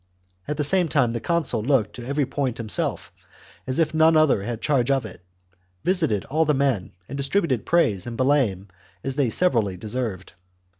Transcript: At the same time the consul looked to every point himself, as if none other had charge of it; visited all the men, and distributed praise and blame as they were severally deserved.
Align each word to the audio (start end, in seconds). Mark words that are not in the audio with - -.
At 0.47 0.57
the 0.57 0.63
same 0.63 0.87
time 0.89 1.13
the 1.13 1.19
consul 1.19 1.61
looked 1.61 1.95
to 1.95 2.07
every 2.07 2.25
point 2.25 2.57
himself, 2.57 3.11
as 3.67 3.77
if 3.77 3.93
none 3.93 4.17
other 4.17 4.41
had 4.41 4.59
charge 4.59 4.89
of 4.89 5.05
it; 5.05 5.23
visited 5.83 6.25
all 6.25 6.43
the 6.43 6.55
men, 6.55 6.93
and 7.07 7.15
distributed 7.15 7.67
praise 7.67 8.07
and 8.07 8.17
blame 8.17 8.69
as 9.03 9.13
they 9.13 9.25
were 9.27 9.29
severally 9.29 9.77
deserved. 9.77 10.33